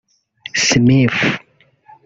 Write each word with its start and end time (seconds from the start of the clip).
Smith 0.65 1.13